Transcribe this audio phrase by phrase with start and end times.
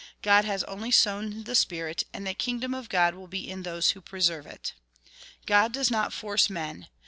[0.23, 3.91] God has only sown the spirit, and the kingdom of God will be in those
[3.91, 4.73] who pre serve it.
[5.45, 6.87] God does not force men.